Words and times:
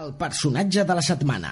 El 0.00 0.14
personatge 0.16 0.82
de 0.88 0.94
la 0.96 1.02
setmana. 1.04 1.50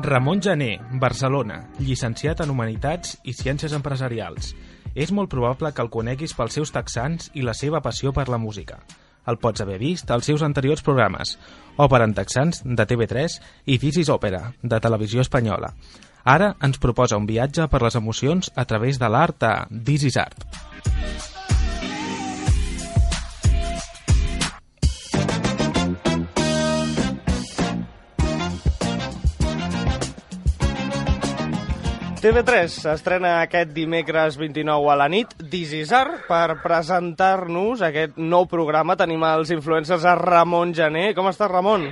Ramon 0.00 0.40
Jané, 0.40 0.78
Barcelona, 1.02 1.58
llicenciat 1.76 2.40
en 2.40 2.52
Humanitats 2.54 3.18
i 3.28 3.34
Ciències 3.36 3.74
Empresarials. 3.76 4.54
És 4.94 5.12
molt 5.12 5.28
probable 5.34 5.74
que 5.74 5.84
el 5.84 5.90
coneguis 5.92 6.32
pels 6.38 6.56
seus 6.56 6.72
texans 6.72 7.28
i 7.36 7.44
la 7.44 7.52
seva 7.58 7.82
passió 7.84 8.14
per 8.16 8.30
la 8.32 8.38
música. 8.40 8.78
El 9.28 9.36
pots 9.42 9.60
haver 9.60 9.76
vist 9.82 10.08
als 10.14 10.30
seus 10.30 10.44
anteriors 10.46 10.80
programes, 10.86 11.34
Òpera 11.76 12.06
en 12.08 12.14
texans, 12.16 12.62
de 12.64 12.86
TV3, 12.88 13.36
i 13.66 13.76
This 13.76 14.00
is 14.04 14.12
Òpera, 14.14 14.54
de 14.62 14.80
Televisió 14.80 15.20
Espanyola. 15.20 15.74
Ara 16.24 16.54
ens 16.64 16.80
proposa 16.80 17.20
un 17.20 17.28
viatge 17.28 17.68
per 17.68 17.82
les 17.84 18.00
emocions 18.00 18.48
a 18.56 18.64
través 18.64 18.96
de 18.96 19.12
l'art 19.12 19.44
a 19.44 19.52
This 19.68 20.08
is 20.08 20.16
Art. 20.16 20.57
TV3 32.18 32.66
s'estrena 32.66 33.36
aquest 33.44 33.70
dimecres 33.70 34.34
29 34.40 34.88
a 34.90 34.94
la 34.98 35.06
nit 35.06 35.36
This 35.38 35.70
is 35.76 35.92
Art 35.94 36.24
per 36.26 36.56
presentar-nos 36.64 37.84
aquest 37.86 38.16
nou 38.18 38.48
programa. 38.50 38.96
Tenim 38.98 39.22
els 39.22 39.52
influencers 39.54 40.02
a 40.02 40.16
Ramon 40.18 40.72
Jané. 40.74 41.12
Com 41.14 41.28
estàs, 41.30 41.46
Ramon? 41.52 41.86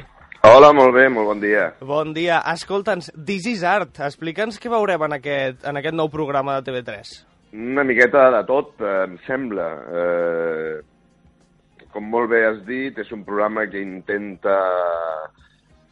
Hola, 0.51 0.73
molt 0.75 0.97
bé, 0.97 1.05
molt 1.15 1.31
bon 1.31 1.45
dia. 1.45 1.69
Bon 1.79 2.11
dia. 2.17 2.41
Escolta'ns, 2.57 3.13
This 3.15 3.47
is 3.53 3.63
Art. 3.63 4.03
Explica'ns 4.03 4.59
què 4.59 4.73
veurem 4.73 5.07
en 5.07 5.15
aquest, 5.21 5.63
en 5.63 5.79
aquest 5.79 5.95
nou 5.95 6.11
programa 6.11 6.59
de 6.59 6.73
TV3. 6.73 7.15
Una 7.55 7.87
miqueta 7.87 8.27
de 8.35 8.43
tot, 8.51 8.75
eh, 8.83 8.99
em 9.07 9.15
sembla. 9.29 9.69
Eh, 10.03 11.87
com 11.95 12.11
molt 12.11 12.35
bé 12.35 12.43
has 12.49 12.65
dit, 12.67 12.99
és 12.99 13.15
un 13.15 13.23
programa 13.23 13.69
que 13.71 13.79
intenta 13.79 14.59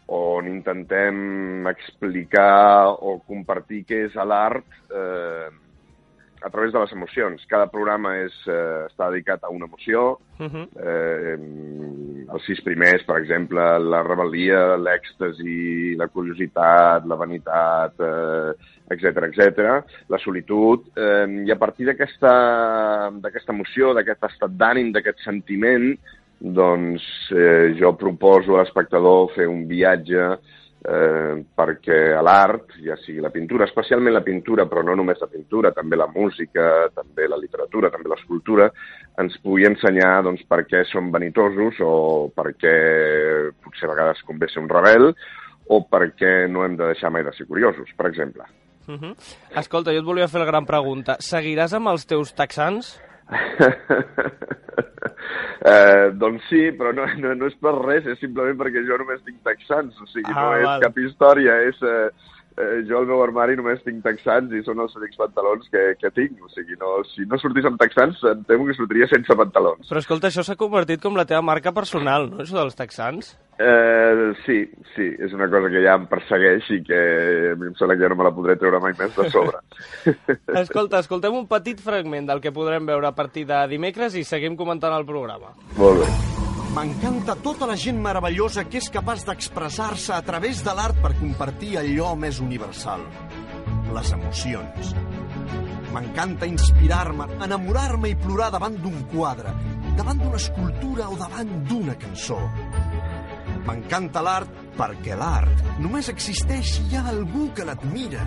on 0.06 0.48
intentem 0.48 1.66
explicar 1.70 2.92
o 3.00 3.18
compartir 3.26 3.84
què 3.88 4.04
és 4.09 4.16
l'art 4.20 4.66
eh, 4.92 5.48
a 6.45 6.51
través 6.51 6.73
de 6.73 6.79
les 6.79 6.92
emocions. 6.92 7.45
Cada 7.48 7.70
programa 7.73 8.18
és, 8.20 8.34
eh, 8.46 8.84
està 8.90 9.09
dedicat 9.10 9.45
a 9.45 9.48
una 9.48 9.64
emoció. 9.64 10.18
Uh 10.38 10.46
-huh. 10.46 10.66
eh, 10.76 11.38
els 12.34 12.45
sis 12.45 12.60
primers, 12.60 13.02
per 13.04 13.16
exemple, 13.16 13.62
la 13.79 14.02
rebel·lia, 14.02 14.76
l'èxtasi, 14.76 15.96
la 15.96 16.09
curiositat, 16.09 17.07
la 17.07 17.16
vanitat, 17.16 17.92
eh, 17.98 18.52
etc 18.90 19.04
etc, 19.30 19.84
la 20.09 20.18
solitud, 20.18 20.80
eh, 20.96 21.45
i 21.46 21.51
a 21.51 21.57
partir 21.57 21.86
d'aquesta 21.86 23.10
emoció, 23.48 23.95
d'aquest 23.95 24.24
estat 24.24 24.51
d'ànim, 24.51 24.92
d'aquest 24.92 25.18
sentiment, 25.20 25.98
doncs 26.45 27.04
eh, 27.32 27.73
jo 27.78 27.95
proposo 27.96 28.54
a 28.54 28.62
l'espectador 28.62 29.30
fer 29.32 29.46
un 29.48 29.64
viatge 29.66 30.24
eh, 30.84 31.45
perquè 31.56 32.12
a 32.12 32.20
l'art, 32.20 32.74
ja 32.84 32.96
sigui 33.01 33.23
la 33.24 33.32
pintura, 33.32 33.64
especialment 33.64 34.12
la 34.12 34.24
pintura, 34.26 34.66
però 34.68 34.82
no 34.84 34.96
només 34.98 35.23
la 35.23 35.30
pintura, 35.32 35.73
també 35.73 35.96
la 35.96 36.10
música, 36.12 36.90
també 36.92 37.28
la 37.30 37.40
literatura, 37.40 37.90
també 37.90 38.12
l'escultura, 38.12 38.68
ens 39.16 39.38
pugui 39.40 39.64
ensenyar 39.68 40.18
doncs, 40.26 40.45
per 40.48 40.64
què 40.68 40.84
som 40.90 41.09
vanitosos 41.14 41.80
o 41.80 41.95
per 42.34 42.52
què 42.58 42.74
potser 43.64 43.88
a 43.88 43.95
vegades 43.95 44.20
convé 44.29 44.51
ser 44.52 44.60
un 44.60 44.68
rebel 44.68 45.14
o 45.73 45.80
per 45.88 46.10
què 46.12 46.34
no 46.52 46.66
hem 46.66 46.76
de 46.76 46.92
deixar 46.92 47.08
mai 47.14 47.24
de 47.24 47.32
ser 47.32 47.48
curiosos, 47.48 47.88
per 47.96 48.10
exemple. 48.10 48.45
Uh 48.84 49.01
-huh. 49.01 49.14
Escolta, 49.56 49.92
jo 49.92 50.01
et 50.01 50.04
volia 50.04 50.29
fer 50.29 50.40
la 50.40 50.51
gran 50.52 50.66
pregunta. 50.66 51.16
Seguiràs 51.18 51.73
amb 51.73 51.88
els 51.88 52.04
teus 52.04 52.34
texans? 52.34 53.01
Eh, 55.72 56.06
doncs 56.20 56.42
sí, 56.50 56.62
però 56.76 56.92
no, 56.96 57.06
no, 57.22 57.34
no 57.38 57.46
és 57.48 57.56
per 57.62 57.74
res, 57.80 58.04
és 58.06 58.18
simplement 58.20 58.56
perquè 58.60 58.80
jo 58.88 58.96
només 59.00 59.24
tinc 59.24 59.38
texans, 59.46 59.96
o 60.00 60.06
sigui, 60.12 60.32
ah, 60.32 60.40
no 60.40 60.48
és 60.60 60.68
val. 60.68 60.80
cap 60.88 60.94
història, 61.06 61.52
és... 61.70 61.78
Eh, 61.82 62.08
eh, 62.57 62.83
jo 62.88 62.99
al 63.01 63.09
meu 63.09 63.23
armari 63.24 63.57
només 63.59 63.83
tinc 63.85 64.03
texans 64.05 64.53
i 64.55 64.62
són 64.66 64.83
els 64.84 64.94
únics 64.99 65.19
pantalons 65.21 65.71
que, 65.72 65.84
que 66.00 66.10
tinc. 66.15 66.37
O 66.44 66.50
sigui, 66.55 66.78
no, 66.81 66.97
si 67.12 67.26
no 67.31 67.38
sortís 67.41 67.66
amb 67.69 67.81
texans, 67.81 68.20
em 68.31 68.44
temo 68.48 68.69
que 68.69 68.76
sortiria 68.78 69.09
sense 69.10 69.38
pantalons. 69.38 69.88
Però 69.88 70.03
escolta, 70.03 70.31
això 70.31 70.44
s'ha 70.47 70.59
convertit 70.60 71.03
com 71.03 71.19
la 71.19 71.26
teva 71.28 71.43
marca 71.44 71.75
personal, 71.76 72.31
no?, 72.31 72.43
això 72.44 72.60
dels 72.60 72.78
texans? 72.78 73.34
Eh, 73.54 74.32
sí, 74.43 74.64
sí, 74.97 75.06
és 75.22 75.34
una 75.37 75.47
cosa 75.47 75.70
que 75.70 75.82
ja 75.84 75.94
em 75.94 76.09
persegueix 76.10 76.66
i 76.75 76.81
que 76.82 77.00
a 77.53 77.54
mi 77.60 77.70
em 77.70 77.76
sembla 77.78 77.94
que 77.94 78.03
ja 78.03 78.10
no 78.10 78.19
me 78.19 78.26
la 78.26 78.34
podré 78.34 78.59
treure 78.59 78.82
mai 78.82 78.97
més 78.98 79.14
de 79.14 79.31
sobre. 79.31 79.62
escolta, 80.64 81.04
escoltem 81.04 81.38
un 81.38 81.47
petit 81.50 81.82
fragment 81.82 82.31
del 82.32 82.43
que 82.43 82.54
podrem 82.54 82.87
veure 82.91 83.10
a 83.10 83.16
partir 83.16 83.47
de 83.50 83.62
dimecres 83.70 84.19
i 84.19 84.26
seguim 84.26 84.59
comentant 84.59 84.98
el 84.98 85.06
programa. 85.06 85.54
Molt 85.78 86.03
bé. 86.03 86.33
M'encanta 86.74 87.36
tota 87.38 87.68
la 87.70 87.76
gent 87.78 88.00
meravellosa 88.02 88.64
que 88.66 88.80
és 88.80 88.88
capaç 88.90 89.20
d'expressar-se 89.28 90.10
a 90.10 90.22
través 90.26 90.58
de 90.66 90.72
l'art 90.74 90.96
per 91.04 91.12
compartir 91.20 91.76
allò 91.78 92.08
més 92.18 92.40
universal, 92.42 93.04
les 93.94 94.10
emocions. 94.16 94.90
M'encanta 95.94 96.48
inspirar-me, 96.50 97.28
enamorar-me 97.46 98.10
i 98.10 98.16
plorar 98.18 98.50
davant 98.56 98.74
d'un 98.82 99.04
quadre, 99.12 99.54
davant 99.94 100.18
d'una 100.18 100.42
escultura 100.42 101.06
o 101.14 101.20
davant 101.20 101.54
d'una 101.70 101.94
cançó. 101.94 102.40
M'encanta 103.68 104.26
l'art 104.26 104.50
perquè 104.74 105.14
l'art 105.14 105.62
només 105.78 106.10
existeix 106.10 106.74
si 106.74 106.88
hi 106.88 106.98
ha 106.98 107.06
algú 107.14 107.52
que 107.54 107.70
l'admira. 107.70 108.26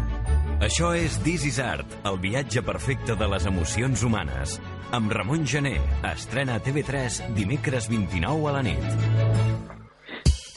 Això 0.64 0.96
és 0.96 1.20
This 1.28 1.44
is 1.52 1.60
Art, 1.60 2.00
el 2.08 2.16
viatge 2.24 2.64
perfecte 2.64 3.20
de 3.20 3.28
les 3.28 3.52
emocions 3.52 4.08
humanes 4.08 4.56
amb 4.92 5.12
Ramon 5.12 5.46
Gené. 5.46 5.78
Estrena 6.14 6.58
a 6.58 6.64
TV3 6.64 7.34
dimecres 7.36 7.90
29 7.90 8.48
a 8.48 8.54
la 8.56 8.64
nit. 8.64 8.86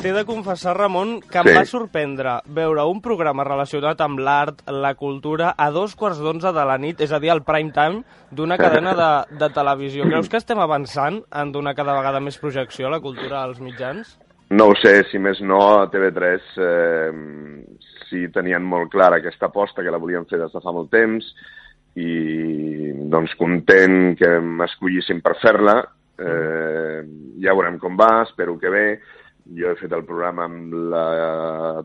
T'he 0.01 0.15
de 0.17 0.23
confessar, 0.25 0.73
Ramon, 0.79 1.19
que 1.21 1.43
em 1.43 1.51
va 1.53 1.67
sorprendre 1.69 2.39
veure 2.57 2.87
un 2.89 3.03
programa 3.05 3.45
relacionat 3.45 4.01
amb 4.01 4.23
l'art, 4.25 4.63
la 4.73 4.95
cultura, 4.97 5.51
a 5.53 5.69
dos 5.75 5.93
quarts 5.93 6.23
d'onze 6.25 6.55
de 6.57 6.65
la 6.65 6.79
nit, 6.81 7.03
és 7.05 7.13
a 7.13 7.21
dir, 7.21 7.29
al 7.35 7.43
prime 7.45 7.75
time 7.77 8.01
d'una 8.33 8.57
cadena 8.57 8.95
de, 8.97 9.11
de 9.43 9.51
televisió. 9.53 10.09
Creus 10.09 10.33
que 10.33 10.41
estem 10.41 10.63
avançant 10.65 11.21
en 11.29 11.53
donar 11.53 11.77
cada 11.77 11.99
vegada 11.99 12.25
més 12.25 12.41
projecció 12.41 12.89
a 12.89 12.95
la 12.97 13.03
cultura 13.05 13.43
als 13.43 13.61
mitjans? 13.61 14.17
No 14.57 14.71
ho 14.73 14.79
sé, 14.81 15.03
si 15.11 15.21
més 15.21 15.39
no, 15.45 15.61
a 15.83 15.91
TV3 15.93 16.57
eh, 16.65 17.11
si 18.09 18.25
tenien 18.33 18.65
molt 18.65 18.89
clara 18.91 19.21
aquesta 19.21 19.53
aposta, 19.53 19.85
que 19.85 19.93
la 19.93 20.01
volien 20.01 20.25
fer 20.31 20.41
des 20.41 20.57
de 20.57 20.65
fa 20.65 20.73
molt 20.73 20.89
temps, 20.91 21.29
i 21.99 22.93
doncs 23.11 23.35
content 23.39 24.15
que 24.19 24.37
m'escollissin 24.41 25.23
per 25.25 25.35
fer-la. 25.43 25.81
Eh, 26.21 27.01
ja 27.43 27.57
veurem 27.57 27.81
com 27.83 27.97
va, 27.99 28.23
espero 28.27 28.59
que 28.61 28.71
bé. 28.71 28.87
Jo 29.57 29.73
he 29.73 29.79
fet 29.81 29.93
el 29.97 30.05
programa 30.07 30.47
amb 30.47 30.75
la, 30.93 31.05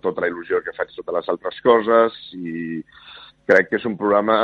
tota 0.04 0.22
la 0.22 0.30
il·lusió 0.30 0.62
que 0.62 0.76
faig 0.76 0.92
totes 0.94 1.16
les 1.16 1.30
altres 1.34 1.62
coses 1.66 2.18
i 2.38 2.84
crec 3.50 3.70
que 3.70 3.80
és 3.80 3.86
un 3.90 3.96
programa 3.98 4.38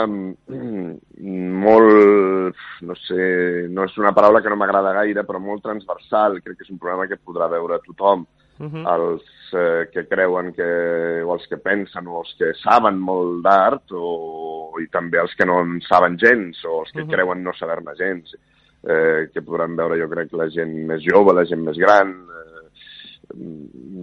molt, 1.66 2.62
no 2.88 2.98
sé, 3.04 3.68
no 3.70 3.86
és 3.86 3.98
una 4.02 4.14
paraula 4.18 4.42
que 4.42 4.50
no 4.50 4.58
m'agrada 4.58 4.96
gaire, 4.98 5.26
però 5.28 5.42
molt 5.42 5.64
transversal. 5.66 6.40
Crec 6.42 6.60
que 6.60 6.68
és 6.68 6.74
un 6.74 6.82
programa 6.82 7.08
que 7.10 7.22
podrà 7.22 7.50
veure 7.52 7.82
tothom. 7.86 8.26
Uh 8.62 8.70
-huh. 8.70 8.84
Els 8.94 9.24
eh, 9.54 9.90
que 9.92 10.06
creuen 10.08 10.54
que, 10.54 11.24
o 11.26 11.34
els 11.34 11.48
que 11.48 11.58
pensen, 11.58 12.08
o 12.08 12.20
els 12.20 12.36
que 12.38 12.54
saben 12.62 13.00
molt 13.00 13.42
d'art, 13.44 13.92
o 13.92 14.78
i 14.80 14.88
també 14.88 15.18
els 15.20 15.34
que 15.36 15.46
no 15.46 15.60
en 15.62 15.82
saben 15.82 16.18
gens, 16.18 16.64
o 16.66 16.82
els 16.82 16.92
que 16.92 17.02
uh 17.02 17.08
-huh. 17.08 17.14
creuen 17.14 17.44
no 17.44 17.54
saber-ne 17.54 17.96
gens, 17.96 18.36
eh, 18.84 19.30
que 19.34 19.42
podran 19.42 19.76
veure, 19.76 20.00
jo 20.00 20.10
crec, 20.10 20.32
la 20.34 20.50
gent 20.50 20.74
més 20.88 21.02
jove, 21.02 21.34
la 21.34 21.46
gent 21.46 21.64
més 21.64 21.78
gran, 21.78 22.10
eh, 22.12 22.70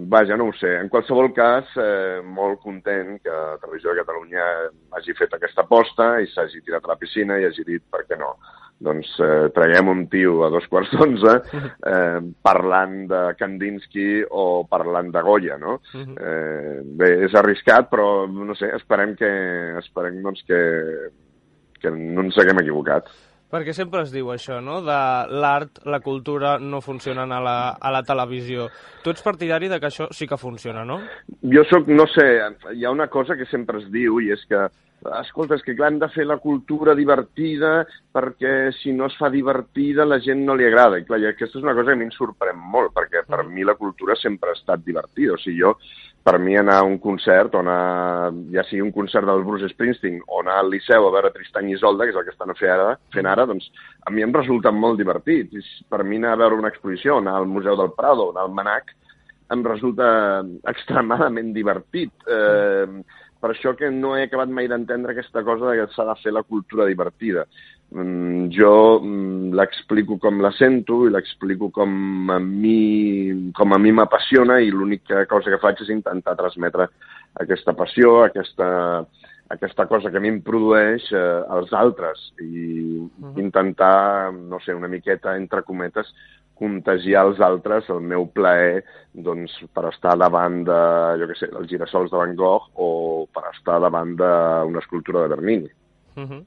vaja, 0.09 0.35
no 0.35 0.47
ho 0.49 0.53
sé. 0.53 0.75
En 0.79 0.89
qualsevol 0.89 1.33
cas, 1.33 1.65
eh, 1.77 2.21
molt 2.23 2.59
content 2.59 3.21
que 3.21 3.35
Televisió 3.61 3.91
de 3.91 4.01
Catalunya 4.01 4.43
hagi 4.91 5.13
fet 5.13 5.33
aquesta 5.33 5.61
aposta 5.61 6.19
i 6.19 6.27
s'hagi 6.27 6.61
tirat 6.61 6.83
a 6.83 6.87
la 6.87 6.97
piscina 6.97 7.39
i 7.39 7.45
hagi 7.45 7.63
dit 7.63 7.83
per 7.89 8.05
què 8.07 8.17
no 8.17 8.35
doncs 8.79 9.11
eh, 9.19 9.49
traiem 9.55 9.91
un 9.91 10.05
tio 10.11 10.43
a 10.47 10.49
dos 10.53 10.65
quarts 10.71 10.91
d'onze 10.95 11.35
eh, 11.91 12.19
parlant 12.41 12.99
de 13.11 13.21
Kandinsky 13.39 14.23
o 14.29 14.65
parlant 14.69 15.11
de 15.13 15.23
Goya, 15.25 15.59
no? 15.59 15.79
Eh, 15.93 16.79
bé, 16.83 17.15
és 17.27 17.35
arriscat, 17.35 17.89
però 17.91 18.27
no 18.27 18.55
sé, 18.55 18.71
esperem 18.79 19.15
que, 19.19 19.31
esperem, 19.83 20.21
doncs, 20.23 20.45
que, 20.47 20.61
que 21.79 21.91
no 21.95 22.27
ens 22.27 22.39
haguem 22.39 22.63
equivocat. 22.63 23.11
Perquè 23.49 23.73
sempre 23.73 24.03
es 24.05 24.11
diu 24.13 24.27
això, 24.29 24.59
no?, 24.61 24.77
de 24.85 24.97
l'art, 25.41 25.79
la 25.89 25.99
cultura 26.05 26.59
no 26.61 26.83
funcionen 26.85 27.31
a 27.33 27.39
la, 27.41 27.55
a 27.73 27.89
la 27.89 28.03
televisió. 28.05 28.67
Tu 29.01 29.09
ets 29.09 29.25
partidari 29.25 29.71
de 29.71 29.79
que 29.81 29.89
això 29.89 30.05
sí 30.13 30.27
que 30.29 30.37
funciona, 30.37 30.83
no? 30.85 30.99
Jo 31.41 31.63
sóc, 31.65 31.89
no 31.89 32.05
sé, 32.13 32.27
hi 32.77 32.85
ha 32.85 32.93
una 32.93 33.09
cosa 33.09 33.35
que 33.39 33.49
sempre 33.49 33.81
es 33.81 33.89
diu 33.89 34.21
i 34.21 34.29
és 34.35 34.45
que 34.45 34.67
escolta, 35.19 35.55
és 35.55 35.63
que 35.63 35.75
clar, 35.77 35.91
hem 35.91 35.99
de 36.01 36.09
fer 36.13 36.25
la 36.27 36.39
cultura 36.41 36.95
divertida 36.97 37.85
perquè 38.13 38.71
si 38.75 38.91
no 38.95 39.07
es 39.07 39.15
fa 39.19 39.29
divertida 39.31 40.05
la 40.05 40.19
gent 40.23 40.43
no 40.45 40.55
li 40.57 40.67
agrada. 40.67 40.99
I 40.99 41.07
clar, 41.07 41.21
i 41.21 41.29
aquesta 41.29 41.59
és 41.59 41.65
una 41.65 41.75
cosa 41.77 41.91
que 41.91 41.97
a 41.97 42.01
mi 42.01 42.07
em 42.09 42.13
sorprèn 42.15 42.59
molt, 42.73 42.93
perquè 42.95 43.23
per 43.27 43.45
mi 43.47 43.63
la 43.67 43.77
cultura 43.79 44.17
sempre 44.19 44.51
ha 44.51 44.57
estat 44.57 44.83
divertida. 44.85 45.37
O 45.37 45.41
sigui, 45.41 45.59
jo, 45.61 45.75
per 46.23 46.37
mi 46.39 46.57
anar 46.59 46.79
a 46.81 46.87
un 46.87 46.97
concert, 46.99 47.55
o 47.55 47.63
anar, 47.63 48.31
ja 48.53 48.65
sigui 48.67 48.83
un 48.83 48.91
concert 48.95 49.25
del 49.29 49.45
Bruce 49.47 49.71
Springsteen, 49.71 50.19
o 50.27 50.41
anar 50.43 50.59
al 50.59 50.71
Liceu 50.73 51.07
a 51.07 51.13
veure 51.15 51.31
Tristany 51.33 51.71
Isolda, 51.73 52.05
que 52.05 52.13
és 52.13 52.19
el 52.19 52.27
que 52.27 52.35
estan 52.35 52.53
fent 52.59 52.73
ara, 52.75 52.93
fent 53.15 53.29
ara 53.29 53.47
doncs 53.49 53.69
a 54.05 54.11
mi 54.13 54.25
em 54.25 54.33
resulta 54.35 54.73
molt 54.75 54.99
divertit. 54.99 55.55
Per 55.89 56.03
mi 56.03 56.19
anar 56.19 56.35
a 56.35 56.41
veure 56.43 56.59
una 56.59 56.71
exposició, 56.73 57.17
anar 57.17 57.37
al 57.39 57.47
Museu 57.47 57.79
del 57.79 57.93
Prado, 57.95 58.29
anar 58.33 58.45
al 58.45 58.57
Manac, 58.57 58.93
em 59.53 59.65
resulta 59.65 60.09
extremadament 60.73 61.53
divertit. 61.55 62.13
Eh, 62.27 63.01
per 63.39 63.53
això 63.53 63.71
que 63.79 63.87
no 63.87 64.17
he 64.17 64.25
acabat 64.27 64.51
mai 64.51 64.67
d'entendre 64.67 65.13
aquesta 65.13 65.45
cosa 65.47 65.69
de 65.69 65.79
que 65.79 65.93
s'ha 65.93 66.05
de 66.09 66.15
fer 66.19 66.33
la 66.35 66.43
cultura 66.43 66.87
divertida. 66.89 67.45
Mm, 67.89 68.49
jo 68.53 68.99
mm, 69.01 69.53
l'explico 69.57 70.19
com 70.21 70.43
la 70.43 70.51
sento 70.53 70.99
i 71.07 71.13
l'explico 71.13 71.71
com 71.73 72.29
a 72.29 72.37
mi 72.37 73.49
com 73.57 73.73
a 73.73 73.79
mi 73.81 73.93
m'apassiona 73.95 74.59
i 74.61 74.69
l'única 74.69 75.23
cosa 75.25 75.49
que 75.49 75.57
faig 75.63 75.81
és 75.81 75.89
intentar 75.95 76.35
transmetre 76.37 76.85
aquesta 77.41 77.73
passió, 77.73 78.19
aquesta, 78.27 78.67
aquesta 79.49 79.87
cosa 79.89 80.11
que 80.11 80.21
a 80.21 80.21
mi 80.21 80.29
em 80.29 80.41
produeix 80.45 81.07
eh, 81.09 81.41
als 81.49 81.73
altres 81.73 82.29
i 82.37 82.99
uh 82.99 83.09
-huh. 83.09 83.39
intentar, 83.39 84.33
no 84.33 84.59
sé, 84.59 84.73
una 84.73 84.87
miqueta, 84.87 85.35
entre 85.35 85.63
cometes, 85.63 86.13
contagiar 86.59 87.25
als 87.25 87.39
altres 87.43 87.89
el 87.89 88.03
meu 88.03 88.27
plaer 88.35 88.83
doncs, 89.13 89.55
per 89.73 89.87
estar 89.89 90.15
davant 90.19 90.61
de, 90.67 90.79
jo 91.21 91.29
què 91.31 91.39
sé, 91.39 91.49
dels 91.53 91.71
girassols 91.71 92.11
de 92.11 92.19
Van 92.19 92.35
Gogh 92.39 92.69
o 92.75 92.89
per 93.33 93.47
estar 93.53 93.79
davant 93.81 94.15
d'una 94.19 94.83
escultura 94.83 95.23
de 95.23 95.35
Bernini. 95.35 95.71
Uh 96.15 96.23
-huh. 96.27 96.43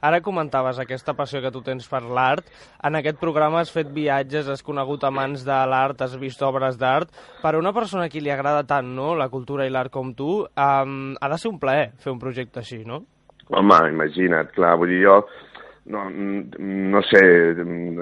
Ara 0.00 0.20
comentaves 0.22 0.78
aquesta 0.78 1.14
passió 1.18 1.40
que 1.42 1.50
tu 1.50 1.60
tens 1.66 1.88
per 1.90 2.02
l'art. 2.02 2.46
En 2.86 2.94
aquest 2.94 3.18
programa 3.18 3.60
has 3.60 3.72
fet 3.74 3.88
viatges, 3.90 4.46
has 4.48 4.62
conegut 4.62 5.02
amants 5.04 5.44
de 5.44 5.58
l'art, 5.66 6.00
has 6.00 6.16
vist 6.16 6.42
obres 6.42 6.78
d'art. 6.78 7.10
Per 7.42 7.54
a 7.54 7.58
una 7.58 7.72
persona 7.72 8.04
a 8.04 8.08
qui 8.08 8.20
li 8.20 8.30
agrada 8.30 8.66
tant 8.66 8.94
no, 8.94 9.14
la 9.14 9.28
cultura 9.28 9.66
i 9.66 9.70
l'art 9.70 9.90
com 9.90 10.14
tu, 10.14 10.46
um, 10.46 11.16
ha 11.20 11.28
de 11.28 11.38
ser 11.38 11.50
un 11.50 11.58
plaer 11.58 11.92
fer 11.98 12.12
un 12.12 12.18
projecte 12.18 12.60
així, 12.60 12.84
no? 12.84 13.02
Home, 13.48 13.88
imagina't, 13.88 14.52
clar, 14.52 14.76
vull 14.76 14.88
dir, 14.88 15.02
jo 15.06 15.22
no, 15.92 16.04
no 16.10 17.02
sé, 17.08 17.22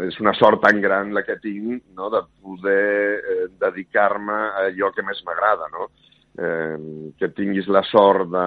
és 0.06 0.18
una 0.22 0.34
sort 0.38 0.62
tan 0.64 0.80
gran 0.82 1.12
la 1.14 1.22
que 1.26 1.38
tinc 1.42 1.84
no, 1.98 2.10
de 2.12 2.22
poder 2.42 2.82
eh, 3.18 3.46
dedicar-me 3.62 4.40
a 4.48 4.66
allò 4.66 4.90
que 4.94 5.06
més 5.06 5.22
m'agrada, 5.26 5.70
no? 5.74 5.90
eh, 6.38 7.12
que 7.18 7.28
tinguis 7.32 7.68
la 7.72 7.82
sort 7.88 8.28
de, 8.32 8.46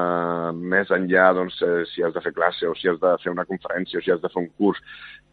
més 0.73 0.91
enllà, 0.93 1.29
doncs, 1.37 1.57
eh, 1.65 1.85
si 1.89 2.03
has 2.05 2.13
de 2.13 2.21
fer 2.21 2.33
classe 2.35 2.67
o 2.69 2.75
si 2.77 2.89
has 2.89 2.99
de 3.01 3.15
fer 3.23 3.33
una 3.33 3.47
conferència 3.49 3.99
o 3.99 4.05
si 4.05 4.13
has 4.13 4.21
de 4.21 4.29
fer 4.29 4.43
un 4.43 4.51
curs, 4.59 4.81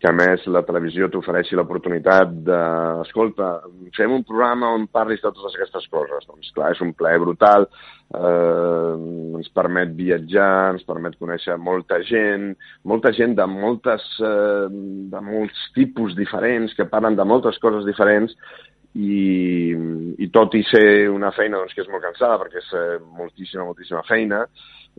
que 0.00 0.12
més 0.12 0.44
la 0.52 0.64
televisió 0.64 1.08
t'ofereixi 1.12 1.56
l'oportunitat 1.56 2.32
de, 2.46 2.62
escolta, 3.04 3.50
fem 3.96 4.12
un 4.12 4.24
programa 4.28 4.72
on 4.76 4.88
parlis 4.92 5.22
de 5.22 5.30
totes 5.30 5.56
aquestes 5.56 5.88
coses. 5.92 6.26
Doncs 6.28 6.52
clar, 6.56 6.72
és 6.74 6.82
un 6.84 6.92
plaer 6.96 7.20
brutal, 7.22 7.68
eh, 8.12 8.92
ens 9.36 9.50
permet 9.54 9.92
viatjar, 9.96 10.74
ens 10.74 10.86
permet 10.88 11.16
conèixer 11.20 11.56
molta 11.60 12.00
gent, 12.06 12.50
molta 12.84 13.12
gent 13.16 13.36
de, 13.38 13.46
moltes, 13.50 14.06
eh, 14.20 14.68
de 15.12 15.22
molts 15.24 15.66
tipus 15.76 16.16
diferents, 16.18 16.74
que 16.76 16.88
parlen 16.90 17.18
de 17.18 17.26
moltes 17.28 17.60
coses 17.62 17.86
diferents, 17.88 18.34
i, 18.96 19.76
i 20.24 20.28
tot 20.32 20.54
i 20.56 20.62
ser 20.64 21.08
una 21.12 21.30
feina 21.36 21.60
doncs, 21.60 21.74
que 21.76 21.84
és 21.84 21.90
molt 21.92 22.04
cansada 22.04 22.38
perquè 22.40 22.62
és 22.62 22.70
eh, 22.72 22.94
moltíssima, 23.18 23.66
moltíssima 23.68 24.02
feina, 24.08 24.46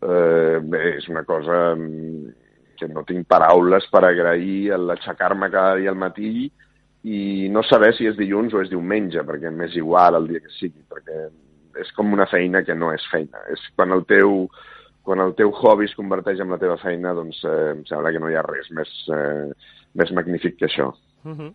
eh, 0.04 0.60
és 0.94 1.07
una 1.10 1.24
cosa 1.25 1.74
mm, 1.74 2.36
que 2.78 2.90
no 2.92 3.04
tinc 3.07 3.25
paraules 3.30 3.88
per 3.90 4.04
agrair 4.06 4.78
l'aixecar-me 4.78 5.50
cada 5.50 5.75
dia 5.81 5.90
al 5.94 5.98
matí 5.98 6.45
i 7.07 7.48
no 7.50 7.63
saber 7.66 7.94
si 7.95 8.06
és 8.10 8.18
dilluns 8.18 8.54
o 8.54 8.62
és 8.62 8.69
diumenge, 8.69 9.24
perquè 9.25 9.50
m'és 9.54 9.75
igual 9.80 10.19
el 10.19 10.30
dia 10.30 10.44
que 10.44 10.54
sigui, 10.60 10.83
perquè 10.90 11.28
és 11.82 11.92
com 11.98 12.14
una 12.14 12.28
feina 12.30 12.64
que 12.64 12.76
no 12.76 12.92
és 12.96 13.06
feina. 13.12 13.44
És 13.54 13.64
quan 13.76 13.94
el 13.96 14.06
teu, 14.10 14.48
quan 15.08 15.24
el 15.24 15.36
teu 15.40 15.54
hobby 15.56 15.88
es 15.90 15.96
converteix 15.98 16.42
en 16.44 16.54
la 16.54 16.60
teva 16.62 16.78
feina, 16.82 17.16
doncs 17.18 17.44
eh, 17.46 17.74
em 17.76 17.84
sembla 17.90 18.14
que 18.14 18.24
no 18.24 18.32
hi 18.32 18.38
ha 18.38 18.46
res 18.48 18.72
més, 18.76 18.94
eh, 19.14 19.48
més 20.00 20.14
magnífic 20.16 20.58
que 20.60 20.70
això. 20.70 20.92
Uh 21.24 21.36
-huh. 21.36 21.54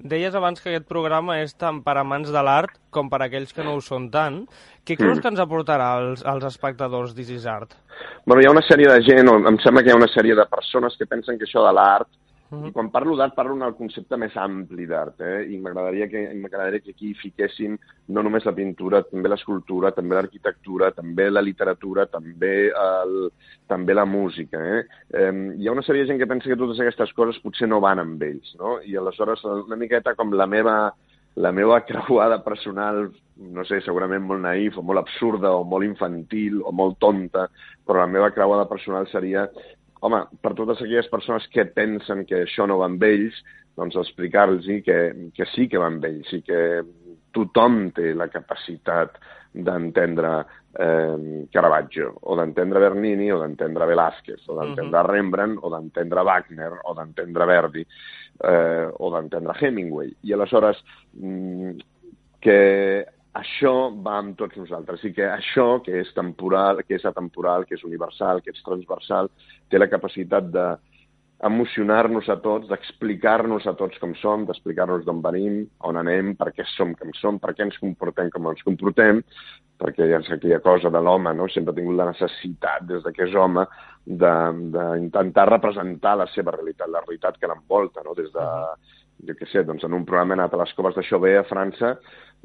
Deies 0.00 0.34
abans 0.34 0.60
que 0.60 0.70
aquest 0.70 0.88
programa 0.88 1.42
és 1.42 1.52
tant 1.60 1.82
per 1.84 1.98
amants 1.98 2.30
de 2.32 2.42
l'art 2.42 2.70
com 2.90 3.10
per 3.10 3.20
aquells 3.20 3.52
que 3.52 3.62
no 3.62 3.74
ho 3.74 3.80
són 3.80 4.10
tant. 4.10 4.46
Què 4.86 4.96
creus 4.96 5.18
mm. 5.18 5.20
que 5.20 5.28
ens 5.28 5.40
aportarà 5.40 5.90
als, 5.98 6.24
als 6.24 6.44
espectadors 6.44 7.14
d'Isis 7.14 7.44
Art? 7.44 7.74
Bueno, 8.24 8.40
hi 8.40 8.46
ha 8.46 8.50
una 8.50 8.64
sèrie 8.64 8.88
de 8.88 9.02
gent, 9.02 9.28
o 9.28 9.36
em 9.36 9.58
sembla 9.58 9.82
que 9.82 9.90
hi 9.90 9.92
ha 9.92 10.00
una 10.00 10.08
sèrie 10.08 10.34
de 10.34 10.46
persones 10.46 10.96
que 10.96 11.06
pensen 11.06 11.36
que 11.36 11.44
això 11.44 11.66
de 11.66 11.72
l'art 11.76 12.08
-huh. 12.50 12.66
I 12.68 12.72
quan 12.72 12.90
parlo 12.90 13.16
d'art 13.16 13.34
parlo 13.34 13.54
en 13.54 13.62
el 13.62 13.74
concepte 13.74 14.16
més 14.16 14.36
ampli 14.36 14.86
d'art, 14.86 15.20
eh? 15.20 15.46
i 15.52 15.58
m'agradaria 15.58 16.08
que, 16.08 16.22
que 16.84 16.90
aquí 16.90 17.14
fiquéssim 17.14 17.76
no 18.08 18.22
només 18.22 18.44
la 18.44 18.52
pintura, 18.52 19.02
també 19.02 19.28
l'escultura, 19.28 19.92
també 19.92 20.14
l'arquitectura, 20.14 20.90
també 20.90 21.30
la 21.30 21.40
literatura, 21.40 22.06
també, 22.06 22.70
el, 22.70 23.30
també 23.66 23.94
la 23.94 24.04
música. 24.04 24.58
Eh? 24.58 24.84
Eh, 25.14 25.32
hi 25.58 25.68
ha 25.68 25.72
una 25.72 25.82
sèrie 25.82 26.02
de 26.02 26.08
gent 26.08 26.18
que 26.18 26.26
pensa 26.26 26.48
que 26.48 26.56
totes 26.56 26.80
aquestes 26.80 27.12
coses 27.12 27.38
potser 27.42 27.68
no 27.68 27.80
van 27.80 27.98
amb 27.98 28.22
ells, 28.22 28.56
no? 28.58 28.80
i 28.82 28.96
aleshores 28.96 29.44
una 29.44 29.76
miqueta 29.76 30.14
com 30.14 30.32
la 30.32 30.46
meva 30.46 30.92
la 31.36 31.52
meva 31.52 31.80
creuada 31.88 32.42
personal, 32.44 33.10
no 33.40 33.64
sé, 33.64 33.80
segurament 33.80 34.24
molt 34.26 34.42
naïf 34.44 34.76
o 34.78 34.82
molt 34.82 35.00
absurda 35.00 35.52
o 35.56 35.64
molt 35.64 35.86
infantil 35.86 36.60
o 36.66 36.72
molt 36.72 36.98
tonta, 37.00 37.46
però 37.86 38.02
la 38.02 38.10
meva 38.10 38.30
creuada 38.34 38.68
personal 38.68 39.08
seria 39.08 39.48
home, 40.00 40.20
per 40.40 40.54
totes 40.58 40.80
aquelles 40.80 41.08
persones 41.12 41.46
que 41.52 41.66
pensen 41.74 42.24
que 42.28 42.44
això 42.44 42.66
no 42.68 42.78
va 42.80 42.88
amb 42.90 43.02
ells, 43.04 43.36
doncs 43.78 43.96
explicar-los 44.00 44.66
que, 44.84 44.98
que 45.34 45.46
sí 45.54 45.68
que 45.68 45.80
va 45.80 45.90
amb 45.90 46.04
ells 46.04 46.32
i 46.36 46.42
que 46.44 46.62
tothom 47.32 47.90
té 47.94 48.12
la 48.16 48.28
capacitat 48.28 49.20
d'entendre 49.52 50.32
eh, 50.78 51.46
Caravaggio, 51.50 52.12
o 52.22 52.36
d'entendre 52.38 52.82
Bernini, 52.82 53.30
o 53.32 53.40
d'entendre 53.40 53.86
Velázquez, 53.86 54.42
o 54.48 54.58
d'entendre 54.58 55.00
uh 55.00 55.04
-huh. 55.04 55.10
Rembrandt, 55.10 55.58
o 55.62 55.70
d'entendre 55.70 56.22
Wagner, 56.22 56.72
o 56.84 56.94
d'entendre 56.94 57.46
Verdi, 57.46 57.86
eh, 58.44 58.88
o 58.98 59.10
d'entendre 59.10 59.54
Hemingway. 59.60 60.14
I 60.22 60.32
aleshores, 60.32 60.82
mm, 61.14 61.70
que 62.40 63.06
això 63.38 63.72
va 64.02 64.18
amb 64.18 64.36
tots 64.38 64.58
nosaltres 64.58 65.04
i 65.06 65.12
que 65.14 65.26
això, 65.30 65.80
que 65.84 66.00
és 66.02 66.10
temporal, 66.16 66.82
que 66.86 66.96
és 66.98 67.04
atemporal, 67.06 67.64
que 67.64 67.76
és 67.78 67.84
universal, 67.86 68.42
que 68.42 68.50
és 68.50 68.62
transversal, 68.66 69.30
té 69.70 69.78
la 69.78 69.90
capacitat 69.90 70.50
de 70.50 70.66
emocionar-nos 71.46 72.28
a 72.28 72.36
tots, 72.42 72.68
d'explicar-nos 72.68 73.64
a 73.66 73.72
tots 73.78 73.96
com 74.02 74.12
som, 74.20 74.44
d'explicar-nos 74.44 75.06
d'on 75.06 75.22
venim, 75.24 75.62
on 75.88 75.96
anem, 75.96 76.34
per 76.36 76.50
què 76.52 76.66
som 76.74 76.92
com 76.98 77.14
som, 77.16 77.38
per 77.40 77.54
què 77.54 77.64
ens 77.64 77.78
comportem 77.80 78.28
com 78.34 78.50
ens 78.50 78.60
comportem, 78.66 79.22
perquè 79.80 80.10
ja 80.10 80.20
és 80.20 80.28
aquella 80.34 80.60
cosa 80.60 80.92
de 80.92 81.00
l'home, 81.00 81.32
no? 81.32 81.48
sempre 81.48 81.72
ha 81.72 81.78
tingut 81.78 81.96
la 81.96 82.10
necessitat, 82.10 82.84
des 82.90 83.00
de 83.06 83.12
que 83.16 83.24
és 83.24 83.34
home, 83.34 83.64
d'intentar 84.04 85.48
representar 85.48 86.18
la 86.20 86.28
seva 86.34 86.52
realitat, 86.58 86.90
la 86.92 87.00
realitat 87.06 87.40
que 87.40 87.48
l'envolta, 87.48 88.04
no? 88.04 88.12
des 88.18 88.28
de, 88.34 88.48
jo 89.28 89.36
què 89.38 89.48
sé, 89.48 89.64
doncs 89.64 89.84
en 89.88 89.96
un 89.96 90.04
programa 90.08 90.36
he 90.36 90.38
anat 90.38 90.54
a 90.56 90.60
les 90.60 90.76
coves 90.76 90.96
de 90.98 91.06
Chauvet 91.08 91.40
a 91.40 91.48
França, 91.48 91.94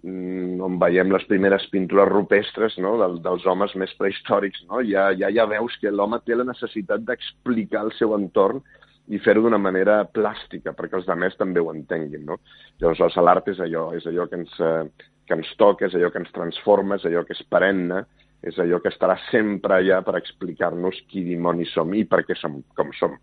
on 0.05 0.77
veiem 0.81 1.11
les 1.13 1.23
primeres 1.29 1.65
pintures 1.71 2.09
rupestres 2.11 2.77
no? 2.83 2.95
Del, 3.01 3.19
dels 3.25 3.45
homes 3.49 3.74
més 3.79 3.93
prehistòrics. 4.00 4.65
No? 4.69 4.81
Ja, 4.85 5.09
ja, 5.17 5.31
ja 5.33 5.47
veus 5.50 5.77
que 5.81 5.93
l'home 5.93 6.19
té 6.25 6.38
la 6.38 6.47
necessitat 6.47 7.05
d'explicar 7.07 7.85
el 7.88 7.93
seu 7.97 8.13
entorn 8.17 8.62
i 9.07 9.19
fer-ho 9.21 9.43
d'una 9.45 9.62
manera 9.62 10.00
plàstica, 10.09 10.74
perquè 10.74 10.97
els 10.97 11.09
altres 11.09 11.38
també 11.38 11.62
ho 11.62 11.71
entenguin. 11.74 12.25
No? 12.25 12.39
Llavors, 12.81 13.17
l'art 13.21 13.51
és 13.53 13.62
allò, 13.62 13.91
és 13.97 14.05
allò 14.09 14.25
que 14.29 14.39
ens, 14.41 14.55
eh, 14.59 15.09
que 15.27 15.38
ens 15.38 15.51
toca, 15.62 15.85
és 15.85 15.97
allò 15.97 16.12
que 16.13 16.21
ens 16.24 16.33
transforma, 16.33 16.97
és 16.97 17.05
allò 17.05 17.25
que 17.25 17.38
és 17.38 17.45
perenne, 17.50 18.03
és 18.45 18.57
allò 18.62 18.81
que 18.81 18.91
estarà 18.93 19.17
sempre 19.29 19.79
allà 19.79 20.01
per 20.05 20.17
explicar-nos 20.19 21.01
qui 21.09 21.25
dimonis 21.25 21.74
som 21.74 21.93
i 21.93 22.03
per 22.05 22.24
què 22.25 22.38
som 22.38 22.62
com 22.77 22.93
som. 22.97 23.17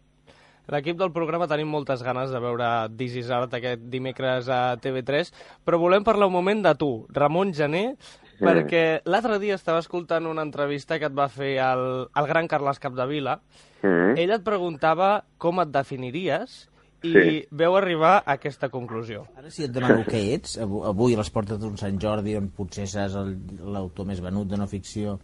L'equip 0.70 0.98
del 0.98 1.10
programa 1.10 1.48
tenim 1.50 1.70
moltes 1.72 2.04
ganes 2.06 2.30
de 2.30 2.40
veure 2.42 2.66
This 2.94 3.16
is 3.18 3.30
Art 3.34 3.54
aquest 3.58 3.82
dimecres 3.90 4.46
a 4.46 4.76
TV3, 4.78 5.32
però 5.66 5.80
volem 5.82 6.06
parlar 6.06 6.28
un 6.30 6.36
moment 6.36 6.62
de 6.62 6.74
tu, 6.78 6.90
Ramon 7.10 7.50
Gené, 7.56 7.84
mm. 7.92 8.44
perquè 8.46 8.84
l'altre 9.10 9.40
dia 9.42 9.58
estava 9.58 9.82
escoltant 9.82 10.28
una 10.30 10.44
entrevista 10.46 11.00
que 11.02 11.10
et 11.10 11.18
va 11.18 11.26
fer 11.32 11.56
el, 11.64 11.86
el 12.06 12.30
gran 12.30 12.50
Carles 12.50 12.78
Capdevila. 12.82 13.40
Mm. 13.82 14.14
Ell 14.22 14.36
et 14.38 14.46
preguntava 14.46 15.16
com 15.42 15.58
et 15.64 15.74
definiries 15.74 16.62
i 17.02 17.12
sí. 17.12 17.38
veu 17.50 17.74
arribar 17.74 18.14
a 18.20 18.36
aquesta 18.36 18.70
conclusió. 18.70 19.26
Ara 19.34 19.50
si 19.50 19.66
et 19.66 19.74
demano 19.74 20.06
què 20.06 20.22
ets, 20.36 20.54
avui 20.62 21.16
a 21.16 21.20
les 21.20 21.34
portes 21.34 21.58
d'un 21.58 21.74
Sant 21.80 21.98
Jordi, 21.98 22.36
on 22.38 22.52
potser 22.54 22.86
seràs 22.86 23.18
l'autor 23.18 24.06
més 24.06 24.22
venut 24.22 24.46
de 24.46 24.60
no 24.60 24.70
ficció, 24.70 25.18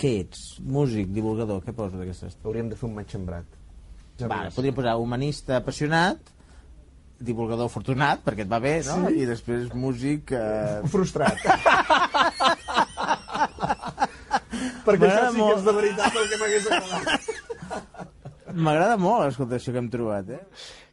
què 0.00 0.14
ets? 0.22 0.54
Músic, 0.64 1.12
divulgador, 1.12 1.60
què 1.64 1.76
poses 1.76 2.00
d'aquestes? 2.00 2.40
Hauríem 2.46 2.72
de 2.72 2.78
fer 2.80 2.88
un 2.88 2.96
matxembrat. 2.96 3.60
Va, 4.30 4.44
podríem 4.54 4.76
posar 4.76 4.96
humanista 5.00 5.58
apassionat, 5.58 6.32
divulgador 7.22 7.70
afortunat, 7.70 8.22
perquè 8.26 8.44
et 8.46 8.50
va 8.50 8.60
bé, 8.62 8.74
no? 8.86 8.96
Sí. 9.06 9.22
I 9.22 9.28
després 9.28 9.70
músic... 9.78 10.32
Eh... 10.34 10.82
Frustrat. 10.92 11.38
perquè 14.86 15.08
això 15.08 15.30
sí 15.32 15.40
que 15.40 15.54
és 15.56 15.66
de 15.66 15.74
veritat 15.78 16.20
el 16.20 16.30
que 16.30 16.40
m'hagués 16.40 16.70
agradat. 16.70 17.20
M'agrada 18.64 18.96
molt, 19.00 19.30
escolta, 19.30 19.56
això 19.56 19.72
que 19.72 19.80
hem 19.80 19.90
trobat, 19.92 20.28
eh? 20.36 20.42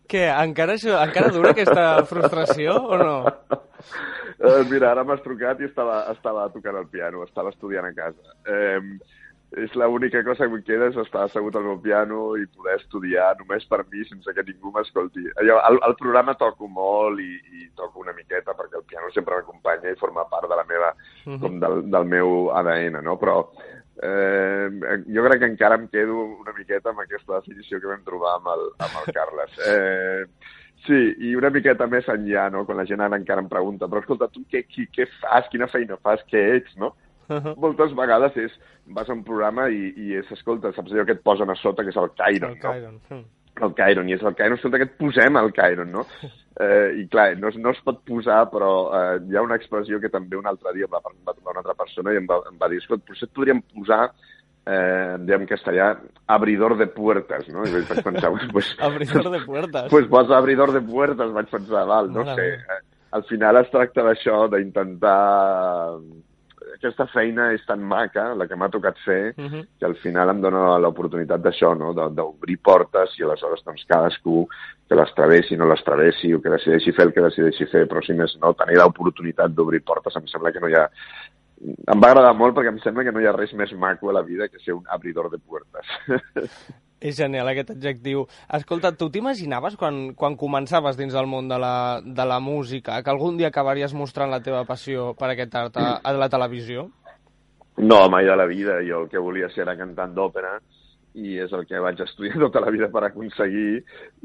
Què, 0.09 0.23
encara, 0.31 0.77
això, 0.79 0.95
encara 1.03 1.33
dura 1.33 1.51
aquesta 1.53 2.05
frustració 2.09 2.77
o 2.81 2.97
no? 2.97 3.17
Uh, 4.39 4.63
mira, 4.69 4.93
ara 4.93 5.03
m'has 5.03 5.21
trucat 5.25 5.59
i 5.59 5.67
estava, 5.67 5.99
estava 6.13 6.47
tocant 6.53 6.77
el 6.79 6.87
piano, 6.89 7.25
estava 7.27 7.51
estudiant 7.51 7.89
a 7.89 7.91
casa. 7.97 8.37
Eh, 8.47 8.79
és 9.57 9.73
l'única 9.73 10.21
cosa 10.23 10.45
que 10.45 10.57
em 10.59 10.61
queda 10.65 10.89
és 10.91 10.97
estar 11.01 11.23
assegut 11.25 11.55
al 11.57 11.65
meu 11.65 11.79
piano 11.81 12.35
i 12.37 12.45
poder 12.53 12.75
estudiar 12.77 13.31
només 13.39 13.65
per 13.65 13.81
mi 13.89 14.03
sense 14.05 14.33
que 14.35 14.45
ningú 14.45 14.69
m'escolti. 14.75 15.25
El, 15.41 15.79
el 15.87 15.95
programa 15.97 16.35
toco 16.37 16.69
molt 16.69 17.21
i, 17.23 17.31
i 17.57 17.69
toco 17.75 18.03
una 18.03 18.13
miqueta 18.13 18.53
perquè 18.53 18.77
el 18.77 18.85
piano 18.85 19.09
sempre 19.15 19.39
m'acompanya 19.39 19.89
i 19.89 19.97
forma 19.97 20.27
part 20.29 20.49
de 20.49 20.55
la 20.59 20.67
meva, 20.69 20.93
uh 20.93 21.33
-huh. 21.33 21.39
com 21.41 21.59
del, 21.59 21.81
del 21.89 22.05
meu 22.05 22.51
ADN, 22.53 23.01
no? 23.03 23.17
Però 23.17 23.49
eh, 24.03 24.69
jo 25.07 25.25
crec 25.25 25.39
que 25.39 25.51
encara 25.51 25.75
em 25.75 25.87
quedo 25.87 26.13
una 26.45 26.53
miqueta 26.53 26.89
amb 26.89 26.99
aquesta 26.99 27.41
definició 27.41 27.81
que 27.81 27.87
vam 27.87 28.03
trobar 28.03 28.35
amb 28.37 28.47
el, 28.53 28.63
amb 28.85 28.93
el 29.01 29.13
Carles. 29.13 29.51
Eh, 29.69 30.25
Sí, 30.87 31.15
i 31.19 31.35
una 31.35 31.49
miqueta 31.49 31.87
més 31.87 32.07
enllà, 32.07 32.49
no? 32.49 32.65
quan 32.65 32.77
la 32.77 32.85
gent 32.85 33.01
ara 33.01 33.17
encara 33.19 33.41
em 33.41 33.49
pregunta, 33.49 33.87
però 33.87 33.99
escolta, 33.99 34.29
tu 34.31 34.45
què, 34.49 34.63
què, 34.63 34.87
què 34.95 35.05
fas, 35.19 35.49
quina 35.51 35.67
feina 35.67 35.97
fas, 35.97 36.23
què 36.31 36.55
ets, 36.55 36.77
no? 36.77 36.93
Moltes 37.63 37.95
vegades 37.97 38.37
és, 38.41 38.55
vas 38.95 39.09
a 39.09 39.15
un 39.15 39.25
programa 39.27 39.69
i, 39.73 39.89
i 39.95 40.15
és, 40.19 40.31
escolta, 40.35 40.73
saps 40.75 40.93
allò 40.93 41.07
que 41.07 41.17
et 41.17 41.25
posen 41.25 41.51
a 41.51 41.57
sota, 41.59 41.85
que 41.85 41.93
és 41.93 41.99
el 42.01 42.11
Cairon, 42.17 42.55
el 42.55 42.61
no? 42.61 42.63
Cairon. 42.65 43.01
Hm. 43.09 43.25
El 43.59 43.73
Cairon, 43.75 44.07
i 44.07 44.15
és 44.15 44.21
el 44.23 44.37
Cairon, 44.39 44.59
escolta, 44.59 44.79
que 44.81 44.87
et 44.87 44.99
posem 44.99 45.39
el 45.39 45.51
Cairon, 45.55 45.91
no? 45.95 46.05
Eh, 46.59 46.89
I 46.99 47.05
clar, 47.07 47.37
no, 47.39 47.47
no 47.55 47.71
es 47.71 47.77
pot 47.87 48.01
posar, 48.03 48.41
però 48.51 48.69
eh, 48.91 49.19
hi 49.31 49.37
ha 49.37 49.43
una 49.45 49.55
expressió 49.55 49.95
que 50.03 50.09
també 50.11 50.35
un 50.35 50.49
altre 50.49 50.73
dia 50.75 50.89
em 50.89 50.91
va, 50.91 50.99
va 50.99 51.31
trobar 51.31 51.53
una 51.53 51.61
altra 51.61 51.75
persona 51.79 52.11
i 52.11 52.19
em 52.19 52.25
va, 52.27 52.41
em 52.49 52.57
va 52.59 52.67
dir, 52.67 52.81
escolta, 52.81 53.05
potser 53.07 53.29
et 53.29 53.31
podríem 53.37 53.61
posar 53.69 54.09
eh, 54.65 55.35
en 55.35 55.45
castellà, 55.47 55.93
abridor 56.27 56.77
de 56.77 56.87
puertas, 56.87 57.47
no? 57.49 57.63
I 57.65 57.71
vaig 57.73 58.03
pensar, 58.03 58.31
pues, 58.51 58.75
abridor 58.89 59.29
de 59.31 59.39
puertas? 59.45 59.89
Pues 59.89 60.07
posa 60.07 60.37
abridor 60.37 60.73
de 60.73 60.81
puertas, 60.81 61.31
vaig 61.31 61.47
pensar, 61.49 61.85
val, 61.87 62.11
no 62.11 62.25
sé. 62.35 62.49
Eh, 62.53 62.81
al 63.11 63.23
final 63.25 63.57
es 63.57 63.71
tracta 63.71 64.03
d'això, 64.05 64.43
d'intentar 64.51 65.97
aquesta 66.79 67.05
feina 67.11 67.49
és 67.53 67.63
tan 67.67 67.83
maca, 67.83 68.29
la 68.39 68.47
que 68.47 68.57
m'ha 68.57 68.69
tocat 68.71 68.97
fer, 69.05 69.33
uh 69.37 69.45
-huh. 69.45 69.63
que 69.79 69.85
al 69.85 69.95
final 70.03 70.29
em 70.29 70.41
dona 70.41 70.79
l'oportunitat 70.79 71.41
d'això, 71.41 71.75
no? 71.77 71.93
d'obrir 71.93 72.57
portes 72.57 73.17
i 73.19 73.23
aleshores 73.23 73.63
doncs, 73.65 73.85
cadascú 73.85 74.47
que 74.87 74.95
les 74.95 75.13
travessi, 75.13 75.57
no 75.57 75.65
les 75.65 75.83
travessi, 75.83 76.33
o 76.33 76.41
que 76.41 76.49
decideixi 76.49 76.91
fer 76.91 77.05
el 77.05 77.13
que 77.13 77.21
decideixi 77.21 77.65
fer, 77.65 77.85
però 77.87 78.01
si 78.01 78.13
més 78.13 78.37
no, 78.41 78.53
tenir 78.53 78.77
l'oportunitat 78.77 79.51
d'obrir 79.51 79.81
portes, 79.81 80.15
em 80.15 80.27
sembla 80.27 80.51
que 80.51 80.59
no 80.59 80.67
hi 80.67 80.75
ha 80.75 80.89
em 81.61 81.99
va 81.99 82.11
agradar 82.11 82.33
molt 82.33 82.55
perquè 82.55 82.69
em 82.69 82.79
sembla 82.79 83.03
que 83.03 83.11
no 83.11 83.19
hi 83.19 83.25
ha 83.25 83.35
res 83.35 83.53
més 83.53 83.73
maco 83.73 84.09
a 84.09 84.13
la 84.13 84.21
vida 84.21 84.47
que 84.47 84.59
ser 84.59 84.73
un 84.73 84.85
abridor 84.87 85.29
de 85.29 85.39
puertes. 85.39 85.85
És 86.99 87.15
genial 87.15 87.47
aquest 87.47 87.71
adjectiu. 87.75 88.25
Escolta, 88.57 88.91
tu 88.91 89.07
t'imaginaves 89.11 89.77
quan, 89.79 90.09
quan 90.19 90.35
començaves 90.39 90.97
dins 90.99 91.15
del 91.15 91.29
món 91.31 91.47
de 91.47 91.59
la, 91.61 91.75
de 92.03 92.25
la 92.27 92.39
música 92.43 92.99
que 93.03 93.13
algun 93.13 93.39
dia 93.39 93.53
acabaries 93.53 93.95
mostrant 93.95 94.31
la 94.31 94.41
teva 94.43 94.65
passió 94.67 95.13
per 95.19 95.31
aquest 95.31 95.55
art 95.55 95.79
a, 95.79 95.93
a 96.03 96.13
la 96.17 96.29
televisió? 96.29 96.89
No, 97.79 98.01
mai 98.11 98.27
de 98.27 98.35
la 98.35 98.45
vida. 98.49 98.81
Jo 98.83 99.05
el 99.05 99.09
que 99.09 99.23
volia 99.23 99.47
ser 99.53 99.63
era 99.63 99.77
cantant 99.79 100.11
d'òpera 100.17 100.57
i 101.17 101.39
és 101.41 101.53
el 101.55 101.65
que 101.65 101.79
vaig 101.81 102.01
estudiar 102.03 102.37
tota 102.43 102.61
la 102.61 102.71
vida 102.73 102.89
per 102.93 103.03
aconseguir 103.07 103.79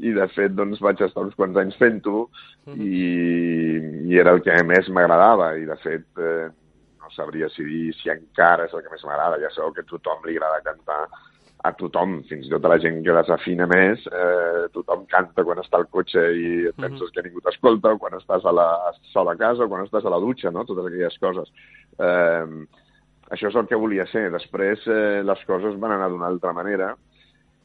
i 0.05 0.11
de 0.13 0.27
fet 0.35 0.53
doncs 0.57 0.81
vaig 0.83 1.01
estar 1.01 1.23
uns 1.25 1.35
quants 1.39 1.57
anys 1.57 1.79
fent-ho 1.81 2.27
mm 2.65 2.81
i, 2.81 3.07
i 4.09 4.19
era 4.21 4.33
el 4.35 4.41
que 4.45 4.53
més 4.65 4.87
m'agradava 4.89 5.51
i 5.57 5.65
de 5.69 5.75
fet 5.81 6.21
eh, 6.21 6.47
no 7.01 7.11
sabria 7.13 7.49
si 7.53 7.65
dir 7.65 7.93
si 7.97 8.09
encara 8.13 8.65
és 8.65 8.73
el 8.73 8.81
que 8.81 8.93
més 8.93 9.03
m'agrada, 9.05 9.37
ja 9.41 9.51
sabeu 9.53 9.73
que 9.73 9.85
a 9.85 9.89
tothom 9.89 10.25
li 10.25 10.37
agrada 10.37 10.63
cantar 10.65 11.03
a 11.65 11.71
tothom, 11.77 12.19
fins 12.29 12.47
i 12.47 12.51
tot 12.53 12.65
a 12.65 12.71
la 12.73 12.77
gent 12.81 13.01
que 13.05 13.15
desafina 13.17 13.65
més, 13.69 14.03
eh, 14.07 14.65
tothom 14.75 15.05
canta 15.11 15.43
quan 15.47 15.61
està 15.61 15.79
al 15.79 15.87
cotxe 15.93 16.21
i 16.21 16.47
et 16.69 16.75
penses 16.75 16.99
mm 16.99 17.05
-hmm. 17.05 17.13
que 17.13 17.23
ningú 17.23 17.41
t'escolta, 17.41 17.93
o 17.93 17.97
quan 17.97 18.13
estàs 18.13 18.45
a 18.45 18.51
la 18.51 18.69
sola 19.13 19.33
a 19.33 19.35
casa, 19.35 19.63
o 19.63 19.69
quan 19.69 19.85
estàs 19.85 20.05
a 20.05 20.09
la 20.09 20.19
dutxa, 20.19 20.51
no? 20.51 20.65
totes 20.65 20.85
aquelles 20.85 21.17
coses. 21.19 21.47
Eh, 21.99 22.45
això 23.31 23.47
és 23.47 23.55
el 23.55 23.67
que 23.67 23.75
volia 23.75 24.05
ser. 24.07 24.31
Després 24.31 24.87
eh, 24.87 25.23
les 25.23 25.45
coses 25.45 25.79
van 25.79 25.91
anar 25.91 26.09
d'una 26.09 26.27
altra 26.27 26.53
manera 26.53 26.95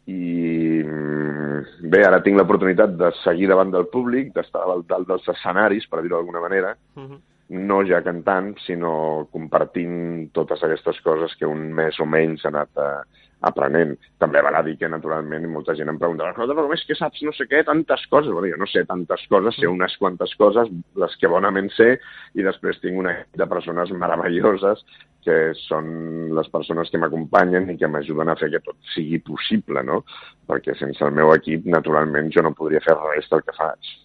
i 0.07 0.83
mm, 0.83 1.91
bé, 1.91 2.05
ara 2.07 2.23
tinc 2.23 2.37
l'oportunitat 2.37 2.97
de 2.97 3.13
seguir 3.25 3.49
davant 3.49 3.71
del 3.71 3.87
públic, 3.87 4.33
d'estar 4.33 4.63
al 4.63 4.83
dalt 4.87 5.07
dels 5.09 5.29
escenaris, 5.29 5.87
per 5.89 6.03
dir-ho 6.03 6.17
d'alguna 6.17 6.41
manera, 6.41 6.77
mm 6.97 7.07
-hmm 7.07 7.30
no 7.51 7.81
ja 7.87 7.99
cantant, 8.07 8.53
sinó 8.63 9.27
compartint 9.35 10.29
totes 10.37 10.63
aquestes 10.63 11.01
coses 11.03 11.35
que 11.39 11.49
un 11.51 11.71
més 11.75 11.99
o 11.99 12.07
menys 12.07 12.45
ha 12.45 12.53
anat 12.53 12.79
eh, 12.79 13.01
aprenent. 13.49 13.97
També 14.21 14.43
val 14.45 14.55
a 14.55 14.63
dir 14.63 14.77
que, 14.79 14.89
naturalment, 14.93 15.47
molta 15.51 15.75
gent 15.75 15.91
em 15.91 15.99
pregunta 15.99 16.29
però 16.37 16.65
com 16.67 16.75
és 16.77 16.85
que 16.87 16.97
saps 16.99 17.23
no 17.27 17.33
sé 17.35 17.47
què, 17.51 17.63
tantes 17.67 18.05
coses? 18.13 18.31
Bueno, 18.33 18.51
jo 18.53 18.59
no 18.61 18.69
sé 18.71 18.85
tantes 18.89 19.25
coses, 19.33 19.57
sé 19.59 19.67
unes 19.67 19.97
quantes 19.99 20.35
coses, 20.39 20.71
les 21.03 21.17
que 21.21 21.31
bonament 21.33 21.71
sé, 21.75 21.95
i 22.39 22.47
després 22.47 22.81
tinc 22.85 23.01
una 23.01 23.17
de 23.35 23.49
persones 23.51 23.91
meravelloses 23.91 24.85
que 25.25 25.39
són 25.67 26.31
les 26.37 26.49
persones 26.53 26.93
que 26.93 27.01
m'acompanyen 27.01 27.69
i 27.73 27.79
que 27.81 27.89
m'ajuden 27.89 28.31
a 28.31 28.37
fer 28.41 28.51
que 28.55 28.63
tot 28.65 28.79
sigui 28.95 29.19
possible, 29.25 29.83
no? 29.85 30.05
Perquè 30.49 30.77
sense 30.79 31.05
el 31.05 31.17
meu 31.17 31.35
equip, 31.35 31.67
naturalment, 31.67 32.31
jo 32.33 32.47
no 32.47 32.55
podria 32.57 32.85
fer 32.85 32.97
res 33.01 33.29
del 33.33 33.45
que 33.45 33.57
faig. 33.59 33.97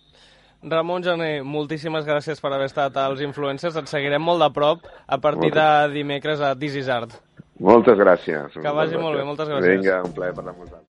Ramon 0.66 1.04
Jané, 1.06 1.44
moltíssimes 1.46 2.08
gràcies 2.08 2.42
per 2.42 2.52
haver 2.56 2.70
estat 2.72 2.98
als 2.98 3.22
influencers. 3.22 3.78
Et 3.78 3.92
seguirem 3.92 4.24
molt 4.24 4.42
de 4.42 4.50
prop 4.56 4.82
a 5.06 5.20
partir 5.22 5.52
moltes... 5.52 5.62
de 5.62 5.94
dimecres 6.00 6.42
a 6.42 6.56
This 6.58 6.76
is 6.82 6.90
Art. 6.90 7.14
Moltes 7.62 7.96
gràcies. 8.00 8.58
Que 8.58 8.74
vagi 8.76 8.98
molt 9.00 9.16
bé, 9.16 9.24
moltes 9.24 9.48
gràcies. 9.48 9.80
Vinga, 9.80 10.02
un 10.04 10.16
plaer 10.18 10.34
parlar 10.36 10.56
amb 10.56 10.66
vosaltres. 10.66 10.84